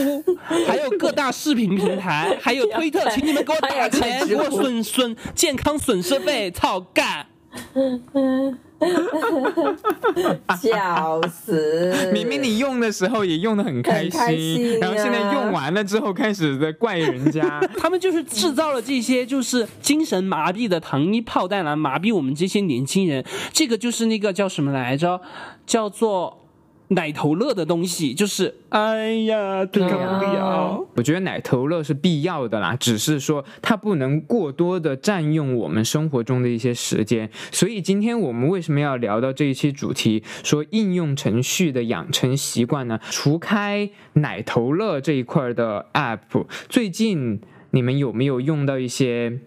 [0.66, 7.26] 还有各大视频平台，还有推特， 请你们给我打钱，给我损损健康损失费，操干！
[10.60, 12.10] 笑死！
[12.12, 17.60] 明明你用的时候也用的很开心啊然后现在用完了之后开始在怪人家。
[17.78, 23.24] 他们就是制造了这些就是精神麻痹的糖衣炮弹来麻痹我们这些年轻人。
[23.52, 25.20] 这个就是那个叫什么来着？
[25.66, 26.47] 叫做
[26.88, 30.86] 奶头乐的东西，就是哎呀，这个。
[30.94, 37.30] 我觉得奶头乐是必要的啦，只是说它不能过多的占用我们生活中的一些时间。
[37.52, 42.98] 所以今天我们为什么要聊到这一期主题，说应用程序的养成习惯呢？
[43.10, 49.38] 除开奶头乐这一块的 app，最近你们有没有用到一些？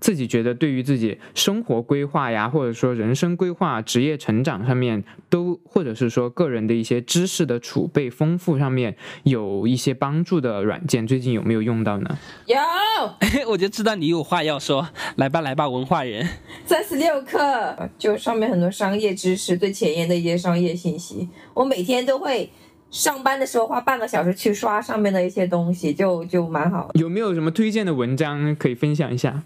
[0.00, 12.18] 自己觉得对于自己生活规划呀，或者说人生规划、职业成长上面，都或者是说个人的一些知识的储备丰富上面有一些帮助的软件，最近有没有用到呢？
[12.46, 12.56] 有
[13.50, 16.26] 我就知道你有话要说，来吧来吧，文化人。
[16.66, 22.50] 三十六课，就上面很多商业知识，最前沿的一些商业信息，我每天都会。
[22.90, 26.90] 上班的时候花半个小时去刷上面的一些东西，就就蛮好。
[26.94, 29.44] 有没有什么推荐的文章可以分享一下？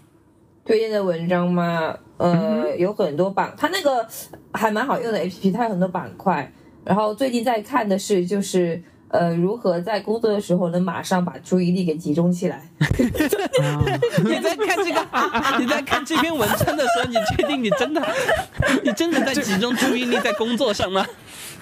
[0.65, 1.95] 推荐的文章吗？
[2.17, 4.05] 呃，有很多板，它那个
[4.51, 6.51] 还蛮好用的 APP，它有很多板块。
[6.83, 12.67] 然后最近在看的是，就是呃，如何在工作的时候能马上把注意力给集中起来。
[14.23, 15.05] 你在看这个，
[15.59, 18.01] 你在看这篇文章的时候，你确定你真的，
[18.83, 21.05] 你真的在集中注意力在工作上吗？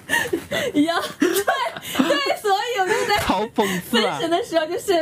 [0.74, 4.18] 呀，对对，所以我就在好讽刺啊！
[4.18, 4.92] 分神的时候就是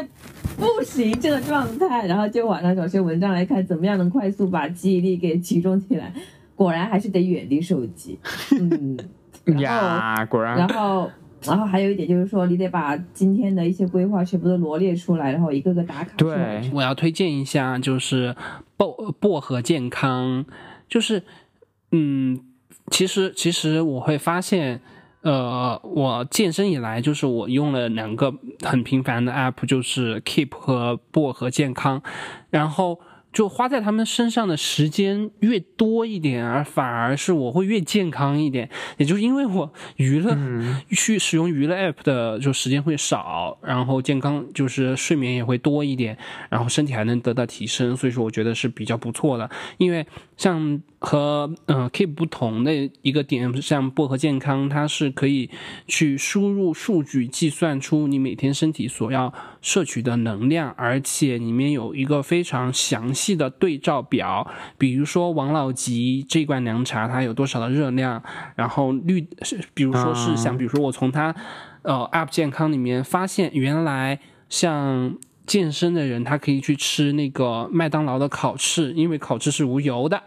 [0.77, 6.13] 不行这个状态，然后就网上找些文章来看，怎么样能快速把记忆力给集中起来。
[6.55, 8.19] 果然还是得远离手机。
[8.59, 8.97] 嗯，
[9.45, 11.11] 然后呀，果然然后。
[11.45, 16.13] 然后还有一点就是说，你得把今天的一些规划全部都罗列出来，然后一个个打卡。
[16.17, 18.37] 对，我要推荐一下，就是
[18.77, 20.45] 薄薄荷健康，
[20.89, 21.25] 就是
[21.91, 22.39] 嗯，
[22.93, 24.81] 其实其实我会发现。
[25.23, 32.03] 呃，我健身以来，就是我用了两个很频繁的 app，就是 Keep 和薄荷健康，
[32.51, 33.01] 然后
[33.33, 38.69] 就花在他们身上的时间越多一点，而反而是我会越健康一点。
[38.99, 40.37] 也就是因为我娱乐、
[40.91, 46.19] 去使用娱乐 app 的就时间会少，然后健康就是睡眠也会多一点，
[46.51, 49.49] 然后身体还能得到提升，所以说我觉得是比较不错的。
[49.79, 50.05] 因为
[50.37, 55.51] 像和呃 Keep 不同的一个点，像薄荷健康，它是可以
[55.89, 68.23] 去输入数据，计算出你每天身体所要摄取的能量，而且里面有一个非常详细的对照表，比如说王老吉这罐凉茶它有多少的热量，
[68.55, 71.35] 然后绿，是比如说是像，比如说我从它
[71.83, 75.19] 呃 App 健康里面发现，原来像。
[75.45, 80.23] 健身的人，他可以去吃那个麦当劳的烤翅，因为烤翅是无油的。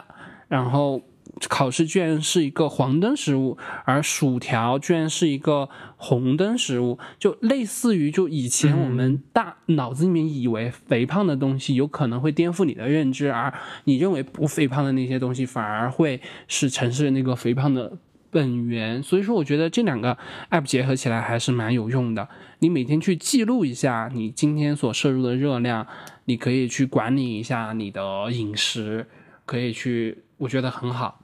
[0.48, 1.02] 然后
[1.48, 13.52] 考试居然是一个黄灯食物，而薯条居然是一个红灯食物，就类似于就以前我们大脑子里面以为肥胖的东西有可能会颠覆你的认知，而
[13.84, 17.98] 你认为不肥胖的那些东西反而会是城市那个肥胖的
[18.30, 19.02] 本源。
[19.02, 20.16] 所以说，我觉得这两个
[20.50, 22.26] app 结合起来还是蛮有用的。
[22.60, 25.86] 你每天去记录一下你今天所摄入的热量，
[26.24, 29.06] 你可以去管理一下你的饮食，
[29.44, 31.20] 可以去，我觉得很好。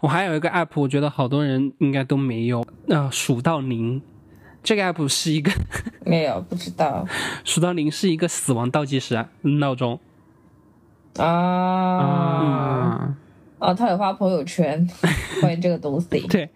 [0.00, 4.00] 我还有一个 app，我觉得好多人应该都没有，呃，数到零。
[4.62, 5.50] 这个 app 是一个
[6.04, 7.06] 没有不知道。
[7.44, 9.98] 数到零是一个死亡倒计时啊闹钟，
[11.16, 11.26] 啊。
[11.26, 13.16] 啊，
[13.60, 14.86] 哦，他有发朋友圈
[15.40, 16.50] 关于这个东西，对，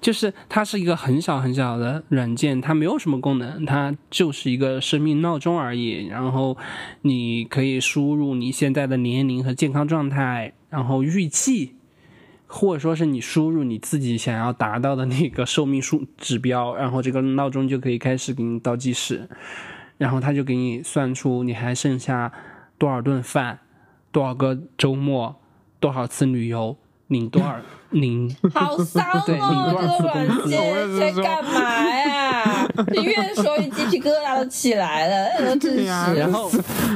[0.00, 6.06] 就是它是一个很小很小的软件，它没有什么功能，它就是一个生命闹钟而已。
[6.06, 6.56] 然后
[7.02, 11.76] 你可以输入你现在的年龄和健康状态，然后预计，
[12.46, 19.28] 或者说是你输入你自己想要达到的那个寿命数指标，然后这个闹钟就可以开始给你倒计时，
[19.98, 22.32] 然后它就给你算出你还剩下
[22.78, 23.60] 多少顿饭，
[24.12, 25.36] 多少个周末，
[25.80, 26.76] 多少次旅游，
[27.08, 27.56] 领多少
[27.90, 29.70] 领好骚对领哦！
[29.70, 32.68] 多少次这个软工资件在干嘛呀？
[32.88, 35.84] 你越说越鸡皮疙瘩都起来了，呃真是。
[35.84, 36.50] 然后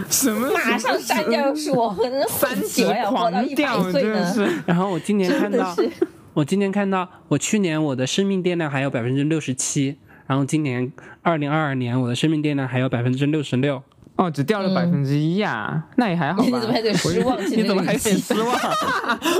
[0.08, 4.62] 什么马上删掉是我很三喜欢要活到一百狂掉，岁呢，真的是。
[4.66, 6.06] 然后我今年看到，真的是。
[6.34, 9.96] 我今年看到，我去年我的生命电量还有百分之六十七，
[10.26, 10.92] 然后今年
[11.22, 13.82] 二零二二年我的生命电量还有百分之六十六，
[14.20, 16.44] 哦，只掉了百分之一呀，那也还好吧。
[16.44, 17.40] 你怎么还有点失望？
[17.50, 18.54] 你怎么还有点失望？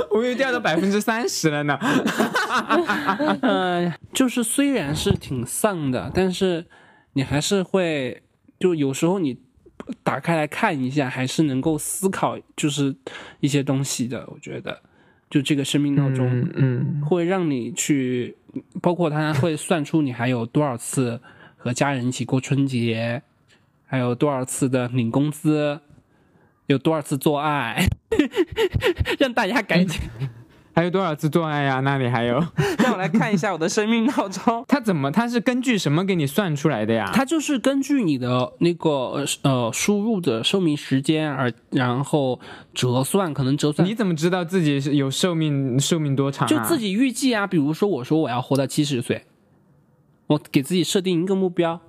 [0.09, 1.77] 我以为 掉到百分之三十了呢。
[3.43, 6.65] 呃，就是虽然是挺丧的，但是
[7.13, 8.23] 你还是会，
[8.59, 9.37] 就有时候你
[10.01, 12.95] 打开来看一下，还是能够思考，就是
[13.39, 14.25] 一些东西的。
[14.33, 14.81] 我觉得，
[15.29, 18.35] 就这个生命闹钟，嗯嗯，会让你去，
[18.81, 21.21] 包括它会算出你还有多少次
[21.55, 23.21] 和家人一起过春节，
[23.91, 25.81] 还有多少次的领工资，
[26.67, 27.85] 有多少次做爱，
[29.19, 29.99] 让大家赶紧
[30.73, 31.81] 还有多少次做爱呀？
[31.81, 32.35] 那里还有？
[32.79, 34.63] 让我来看一下我的生命闹钟。
[34.65, 35.11] 它怎么？
[35.11, 37.11] 它是根据什么给你算出来的呀？
[37.13, 42.39] 它就是根据你的那个呃输入的寿命时间而然后
[42.73, 46.49] 折算，可能折算你怎么知道自己是有寿命寿命多长、啊？
[46.49, 47.45] 就自己预计啊。
[47.45, 49.25] 比如说，我说我要活到七十岁，
[50.27, 51.81] 我给自己设定一个目标，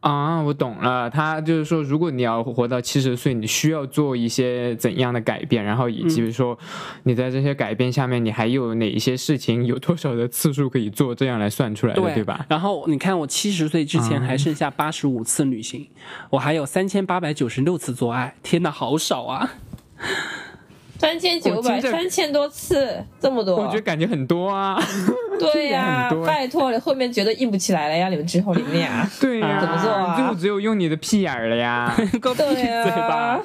[0.00, 1.10] 啊，我懂了。
[1.10, 6.58] 他就是说，如果你要活到七十岁，你需要做一些怎样的改变，然后以及说
[7.02, 12.46] 你在这些改变下面，你还有哪一些事情，有多少的次数可以做，这样来算出来的，对吧？
[12.48, 15.86] 然后你看，我七十岁之前还剩下八十五次旅行，
[16.30, 19.50] 我还有三千八百九十六次做爱，天哪，好少啊！
[21.00, 24.78] 三千九百三千多次，这么多，我觉得感觉很多啊。
[25.40, 28.10] 对呀、 拜托，你后面觉得硬不起来了呀！
[28.10, 33.40] 你们之后你们俩，对呀、 怎么做啊最后只有用你的屁眼儿了呀，够闭对嘴吧啊！，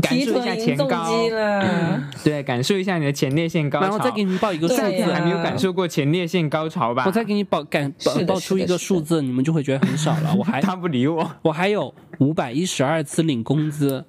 [0.00, 3.84] 感受一下前高击，了，对，感受一下你的前列腺高潮。
[3.84, 7.04] 然后再给你们报一个数字，还没有感受过前列腺高潮吧？
[7.04, 10.34] 我再给你报感报报出一个数字，你们就会觉得很少了。
[10.34, 11.30] 我还他不理我。
[11.42, 14.02] 我还有五百一十二次领工资，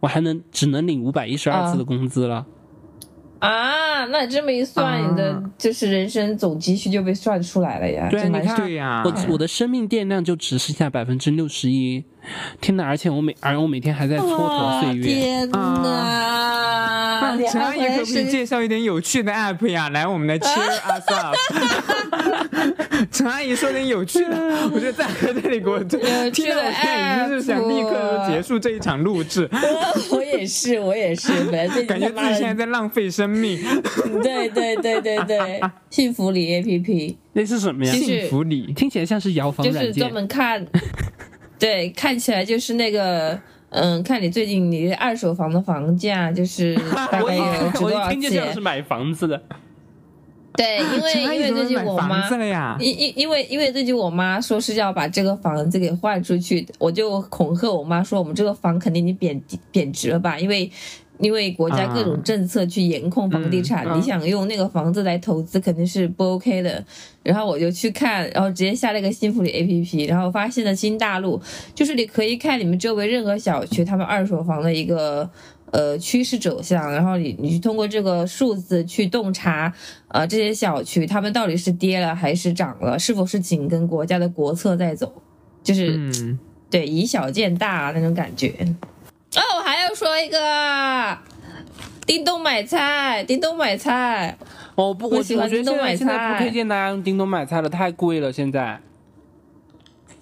[0.00, 2.46] 我还能只能领五百一十二次的工资了。
[3.40, 8.08] 啊，那你这么一算，啊你的就是人生总积蓄就被算出来了呀！
[8.10, 12.02] 对啊你看对呀、我我的生命电量就只剩下百分之六十一，
[12.60, 12.84] 天哪！
[12.84, 15.04] 而且我每而我每天还在蹉跎岁月。
[15.04, 15.56] 天哪！
[15.56, 15.58] 你
[17.50, 19.88] 陈阿姨可不可以介绍一点有趣的 app 呀？
[19.90, 21.34] 来，我们来 cheer us up。
[23.10, 24.36] 陈阿姨说点有趣的，
[24.72, 29.48] 我觉得在这里给我听到我现在已经是想立刻结束这一场录制，
[30.10, 33.60] 我也是，我也是， 本来最近感觉自己现在在浪费生命。
[34.22, 37.98] 对对对对对，幸福里 A P P 那是什么呀就？
[37.98, 40.14] 是幸福里，听起来像是摇房软就是专件。
[40.14, 40.66] 门看，
[41.58, 43.40] 对，看起来就是那个。
[43.70, 46.74] 嗯，看你最近你二手房的房价，就是
[47.10, 48.60] 大我一概有值我多少一听就像是？
[48.60, 49.42] 买房子的。
[50.54, 52.28] 对，因为因为最近我妈？
[52.80, 59.40] 因因因为因为最近我妈说是要把这个房子给换出去，我就恐吓我妈说我们这个房肯定你贬
[59.70, 60.68] 贬值了吧，因为
[61.18, 66.84] 因为国家各种政策去严控房地产，你想用那个房子来投资肯定是不 OK 的。
[67.22, 71.40] 然后我就去看，然后直接下了一个幸福里 APP，然后发现了新大陆，
[71.74, 75.30] 就是你可以看你们周围任何小区他们二手房的一个。
[75.70, 79.70] 呃，趋势走向，然后你你去通过这个数字去洞察，
[80.08, 85.12] 呃，这些小区他们到底是跌了还是涨了，是否是紧跟国家的国策在走，
[85.62, 86.38] 就是、嗯，
[86.70, 88.50] 对以小见大那种感觉。
[89.38, 91.18] 哦，我还要说一个，
[92.06, 94.36] 叮咚买菜，叮咚买菜，
[94.74, 98.32] 哦不，我我喜欢叮咚买菜现在不推荐大家用叮咚买菜了，太贵了。
[98.32, 98.80] 现在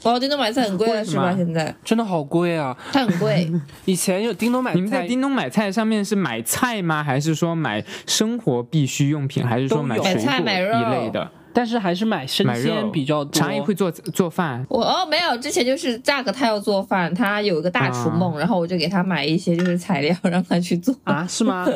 [0.03, 1.35] 哦，叮咚买菜很贵了是吧？
[1.37, 2.77] 现在真的好贵啊！
[2.93, 3.51] 它很贵，
[3.87, 7.03] 以前有叮咚买菜你们在菜，叮咚买菜上面是买菜吗？
[7.03, 9.45] 还是说买生活必需用品？
[9.45, 11.31] 还是说买水买菜果买肉一类的？
[11.57, 13.33] 但是还是买生鲜比较多。
[13.33, 21.25] 常毅会做做饭，我哦没有，之前就是价格他要做饭，他有一个大厨梦，然后我就给他买一些就是材料让他去做啊？
[21.27, 21.67] 是吗？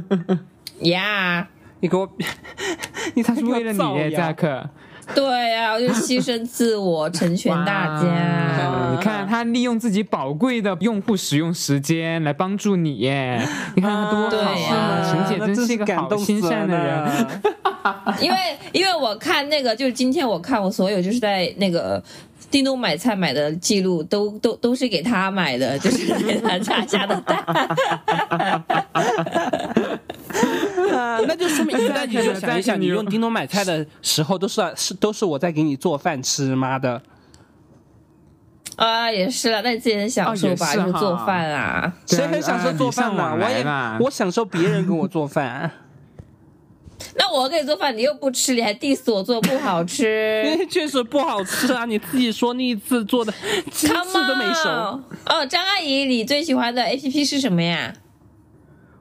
[0.80, 1.46] 呀。
[1.80, 2.08] 你给我，
[3.12, 4.70] 你他是为了你耶，扎克。
[5.14, 8.90] 对呀、我就牺牲自我，成全大家。
[8.92, 13.40] 你看他利用自己宝贵的用户使用时间来帮助你耶，
[13.76, 15.26] 你看他多对好呀啊！
[15.28, 17.26] 陈姐真是一个感动好心善的人。
[18.20, 18.38] 因为
[18.72, 22.02] 因为我看那个，就是今天我看我所有就是在那个
[22.50, 27.44] 叮咚买菜买的记录，都都都是给他买的，就是给他炸下的蛋。
[30.96, 37.02] 啊， 那就说明 那你就想一想，你用叮咚买菜的时候，都是是都是我在给你做饭吃，妈的！
[38.76, 41.92] 啊，也是了，那你自己很享受吧，就是做饭啊。
[42.06, 43.22] 谁很享受做饭呢？
[43.22, 43.64] 啊我也
[44.04, 45.70] 我享受别人给我做饭，
[47.16, 50.66] 那我给你做饭，你又不吃，你还 diss 我做不好吃。
[50.68, 51.84] 确实不好吃啊！
[51.84, 53.32] 你自己说那一次做的
[53.70, 54.68] 鸡翅都没熟。
[55.26, 57.94] 哦，张阿姨，你最喜欢的 A P P 是什么呀？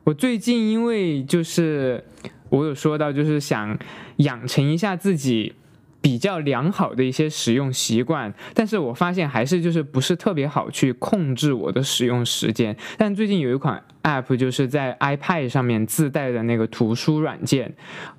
[0.03, 2.03] 我最近因为就是
[2.49, 3.77] 我有说到，就是想
[4.17, 5.53] 养成一下自己
[6.01, 12.75] 比较良好的一些使用习惯，但是我发现还是就是不是特别好去控制我的使用时间。
[12.97, 17.73] 但最近有一款 App 就是在 iPad 上面自带的那个图书软件，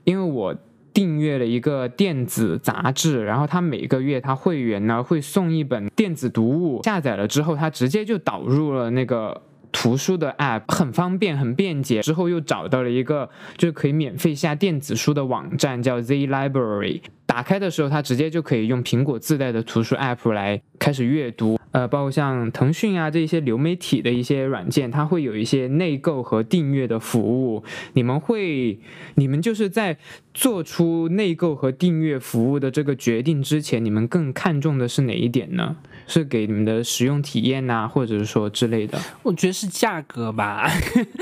[0.05, 0.57] 因为我。
[0.95, 9.43] 订阅了一个电子杂志，然后它每个月它会员呢会送一本电子读物，下载了之后，它直接就导入了那个
[9.75, 12.01] 图书的 app 很方便，很便捷。
[12.01, 17.03] 之后又找到了一个就是可以免费下电子书的网站，叫 Z Library。
[17.27, 21.59] 打开的时候，它直接就可以用苹果自带的图书 app 来开始阅读。
[21.75, 27.64] 呃，包括像腾讯啊这一些流媒体的一些软件，它会有一些内购和订阅的服务。
[27.95, 28.79] 你们会，
[29.16, 29.99] 你们就是在
[30.33, 35.75] 做出内购和订阅服务的这个决定之前，你们更看重的是哪一点呢？
[36.07, 38.97] 是给你们的使用体验呐、或者是说之类的？
[39.25, 40.70] 我觉得是价格吧，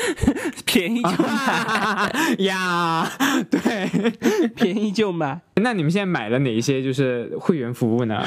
[0.66, 2.12] 便宜就买，
[2.44, 3.11] 呀，
[3.50, 4.48] 对。
[4.55, 5.40] 便宜就买。
[5.62, 8.22] 那你们现在买了哪一些就是会员服务呢？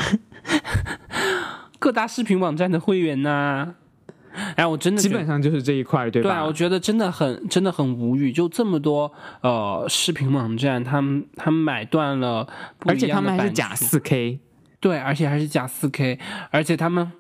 [1.79, 3.75] 各大视频网站的会员呐、
[4.55, 6.29] 哎，我真的基本上就是这一块，对吧？
[6.29, 9.11] 对啊，我觉得真的很真的很无语，就这么多
[9.41, 12.47] 呃视频网站，他们他们买断了
[12.85, 14.39] 而且他们还是假四 K，
[14.79, 16.19] 对，而且还是假四 K，
[16.51, 17.11] 而且他们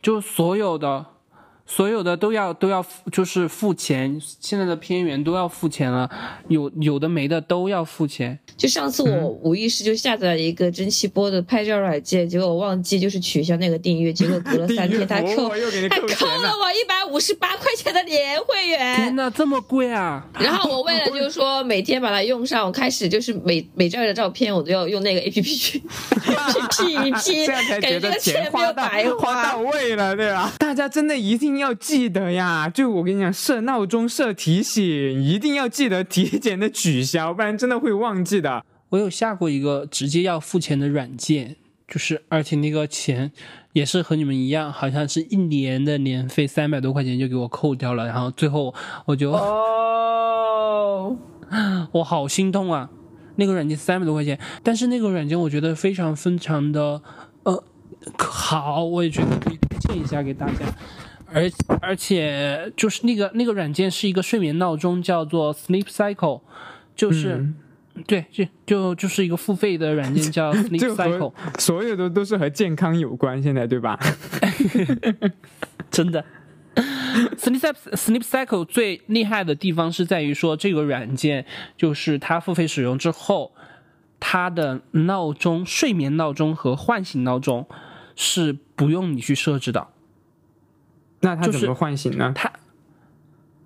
[0.00, 1.06] 就所有的
[1.66, 6.08] 所有的都要都要付就是付钱，现在的片源都要付钱了，
[6.48, 8.38] 有有的没的都要付钱。
[8.56, 16.52] 就上次我无意识就下载了一个蒸汽波的拍照软件，结果我忘记就是取消那个订阅，结果隔了 三天他扣他扣了。
[16.62, 19.16] 我一百五十八块钱的年会员天员。
[19.16, 20.26] 呐，这么贵啊！
[20.38, 25.82] 然后我为了就是说每天把它用上，我开始就是每每张的照片我都要用那个 A P P 去 去
[26.84, 30.52] P 一 P，这样才感觉这个钱钱没有花到白花到位了，对吧？
[30.58, 32.68] 大家真的一定要记得呀！
[32.68, 38.64] 就我跟你讲，设闹钟、设提醒，一定要记得提前的取消，不然真的会忘记的。
[38.90, 41.56] 我有下过一个直接要付钱的软件，
[41.88, 43.32] 就是而且那个钱
[43.72, 48.74] 也是和你们一样，好像是一年的年费三百多块钱就给我扣掉了，然后最后
[49.06, 51.16] 我就、哦，
[51.92, 52.90] 我好心痛啊！
[53.36, 57.00] 那个软件三百多块钱，但是那个软件我觉得非常非常的
[57.44, 57.64] 呃
[58.18, 60.66] 好，我也觉得可以推荐一下给大家。
[61.34, 66.40] 而而且就是那个那个软件是一个睡眠闹钟，叫做 Sleep Cycle，
[66.94, 67.54] 就是、嗯
[68.06, 71.32] 对，就就就是一个付费的软件叫 Sleep Cycle。
[71.58, 73.98] 所有的都是和健康有关，现在对吧？
[75.90, 76.24] 真的。
[77.36, 81.44] Sleep Sleep Cycle 最厉害的地方是在于说，这个软件
[81.76, 83.52] 就是它付费使用之后，
[84.18, 87.68] 它的闹钟、睡眠闹钟和唤醒闹钟
[88.16, 89.88] 是不用你去设置的。
[91.22, 92.32] 就是那他怎么唤醒呢？
[92.34, 92.52] 它，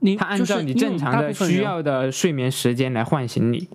[0.00, 3.68] 你它按照你正常的需要的睡眠时间来唤醒你，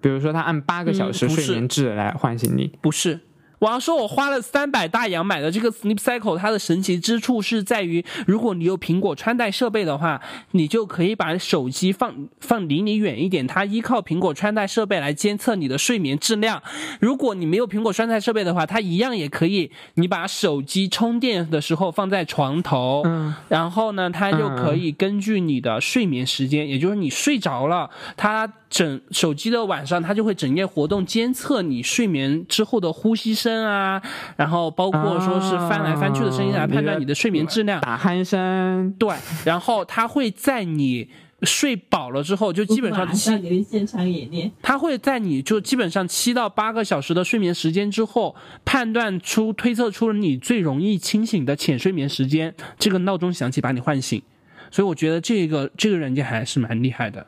[0.00, 2.72] 比如说他按八个小时睡眠制来唤醒你。
[2.80, 3.20] 不是。
[3.58, 10.20] 我要说，我花了三百大洋买的这个 Sleep Cycle，它的神奇之处是在于，如果你有苹果穿戴设备的话，
[10.52, 16.62] 你就可以把手机放放离你远一点，它依靠苹果穿戴设备来监测你的睡眠质量。
[17.00, 33.64] 如果你没有苹果穿戴设备的话，它一样也可以，你把手机充电的时候放在床头，嗯然后呢，它就可以根据你的睡眠时间，也就是你睡着了，它整手机的晚上它就会整夜活动，监测你睡眠之后的呼吸声。
[33.64, 34.02] 啊，
[34.36, 37.80] 然后包括说是翻来翻去的声音来判断你的睡眠质量。
[37.80, 39.14] 打鼾声，对，
[39.44, 41.08] 然后它会在你
[41.42, 44.50] 睡饱了之后，就基本上马七上给你现场演练。
[44.60, 54.22] 它会在你就基本上七到八个小时的睡眠时间之后，判断出推测出了你最容易清醒的浅睡眠时间，这个闹钟响起把你唤醒。
[54.70, 57.26] 所以我觉得这个这个软件还是蛮厉害的。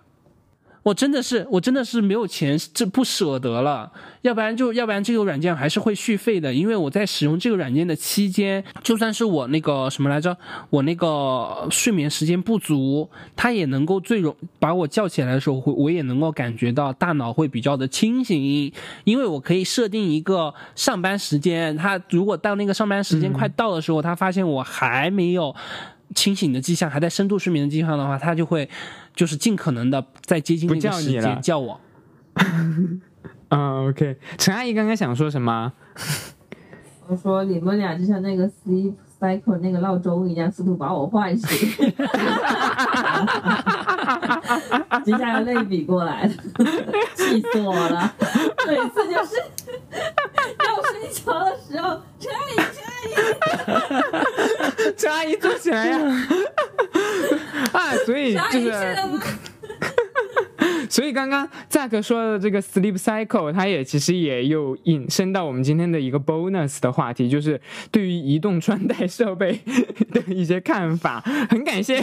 [0.83, 10.35] 我真的是，我真的是没有钱，这不舍得了，要不然就要不然这个软件还是会续费的，因为我在使用这个软件的期间，就算是我那个什么来着，
[10.71, 18.73] 我那个睡眠时间不足，它也能够最容把我叫起来的时候，会我也能够感觉到大脑会比较的清醒，
[19.05, 25.55] 因为我可以设定一个上班时间，它如果到那个上班时间快到的时候，它发现我还没有。
[26.15, 28.69] 清醒的迹象，还在深度睡眠的迹象的话，他就会
[29.15, 31.81] 就是尽可能的在接近那个时间叫我。
[32.35, 33.01] 嗯，
[33.89, 34.17] OK。
[34.39, 35.73] 陈阿姨刚刚想说什么？
[37.09, 41.49] 我说你们俩就像那个 sleep cycle 那个闹钟一样，试图把我唤醒，
[45.05, 46.33] 接下来类比过来了，
[47.17, 48.15] 气死我了！
[48.69, 49.35] 每次就是
[50.65, 52.57] 要睡着的时候，陈阿姨，
[54.97, 55.99] 陈阿姨，坐起来呀！
[57.73, 58.97] 啊， 所以就是？
[60.91, 67.61] 所以刚刚 Zack 说的这个 sleep cycle，它也其实也有引申到我们今天的一个 bonus 的话题，就是
[67.93, 69.61] 对于移动穿戴设备
[70.13, 71.21] 的一些看法。
[71.49, 72.01] 很感谢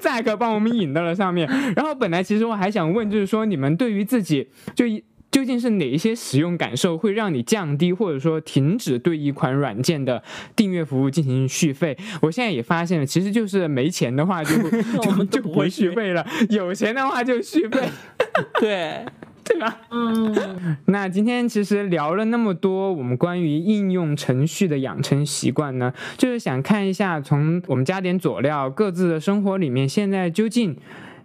[0.00, 1.48] Zack 帮我们引到了上面。
[1.74, 5.02] 然后本来其实我还想问，就是说你们对于自己就一。
[5.32, 10.22] 究竟是哪一些使用感受会让你降低或者说停止对一款软件的
[10.54, 11.96] 订阅服务进行续费？
[12.20, 17.88] 我现在也发现了，其实就是没钱的话就我就就不会续费了，有钱的话就续费。
[18.60, 19.04] 对，
[19.42, 19.80] 对吧？
[19.90, 30.76] 嗯，那今天其实聊了那么多，我们关于应用程序的养成习惯呢，就是想看一下从我们加点佐料各自的生活里面，现在究竟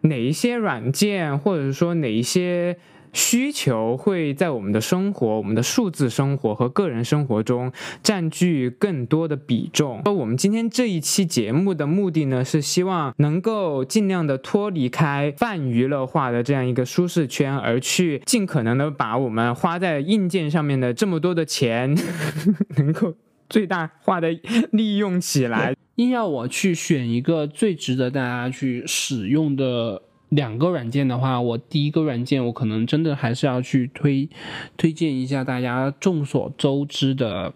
[0.04, 2.78] 哪一些软件，或者说哪一些。
[3.18, 7.72] 需求会在我们的生活、我们的数字生活和个人生活中
[8.04, 10.04] 占据更多的比重。
[10.06, 21.98] 那我们今天这一期节目的目的呢，是希望能够尽量的脱离开泛娱乐化的这样一个舒适圈，而去尽可能的把我们花在硬件上面的这么多的钱，
[22.78, 23.16] 能够
[23.50, 24.30] 最大化的
[24.72, 25.76] 利用起来。
[25.96, 34.30] 硬要我去选一个最值得大家去使用的两个软件的话，我第一个软件我可能真的还是要去推
[34.76, 37.54] 推荐一下大家众所周知的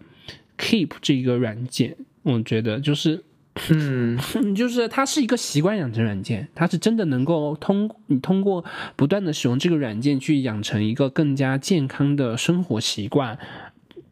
[0.58, 1.96] Keep 这个软件。
[2.22, 3.24] 我觉得就是
[3.68, 8.64] 嗯，嗯， 就是它是一个习惯养成软件，它是真的能够通你通过
[8.96, 13.38] 不断的使用这个软件去养成一个更加健康的生活习惯，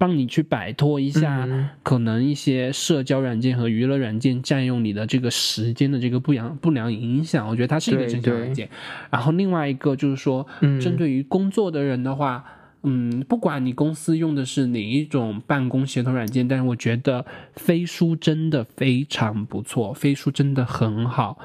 [0.00, 7.46] 帮你去摆脱一下嗯可能一些社交软件和娱乐软件占用你的这个时间的这个不良不良影响。
[7.46, 8.66] 我觉得它是一个正向软件。
[9.10, 12.42] 然后另外一个就是说，嗯针对于工作的人的话。
[12.82, 21.38] 嗯，不管你公司用的是哪一种办公协同软件，但是我觉得飞书真的非常不错，飞书真的很好。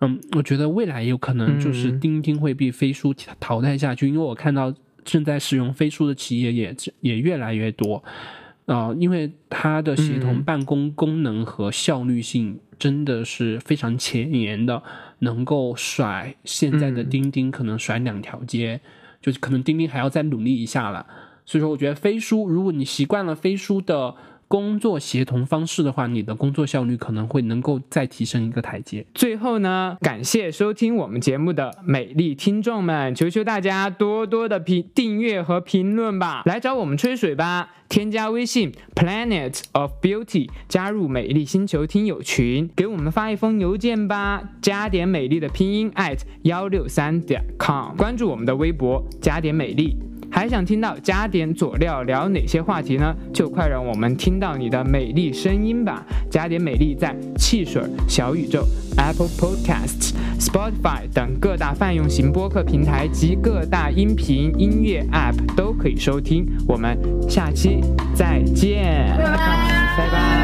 [0.00, 4.74] 嗯，我觉得未来有可能就是嗯钉钉会被飞书淘汰下去，因为我看到
[5.04, 8.02] 正在使用飞书的企业也也越来越多。
[8.66, 14.80] 啊、因为它的协同嗯办公功能和效率性真的是非常前沿的，
[15.18, 18.80] 能够甩现在的嗯钉钉可能甩两条街，
[19.20, 21.04] 就可能钉钉还要再努力一下了。
[21.44, 24.14] 所以说，我觉得飞书，如果你习惯了飞书的
[24.50, 29.06] 工作协同方式的话，你的工作效率可能会能够再提升一个台阶。
[29.14, 37.70] 最后呢，感谢收听我们节目的美丽听众们，求求大家多多的评订阅和评论吧，来找我们吹水吧。
[37.88, 49.96] 添加微信 Planet of Beauty，加入美丽星球听友群，给我们发一封邮件吧，加点美丽的拼音 at 幺六三点 com，关注我们的微博加点美丽。
[50.30, 53.14] 还想听到加点佐料聊哪些话题呢？
[53.32, 56.02] 就快让我们听到你的美丽声音吧！
[56.30, 58.64] 加点美丽在汽水、小宇宙、
[58.96, 66.46] Apple Podcasts、Spotify 等各大泛用型播客平台及各大音频音乐 App 都可以收听。
[66.66, 66.96] 我们
[67.28, 67.80] 下期
[68.14, 69.36] 再见，拜拜
[69.96, 70.39] 拜拜。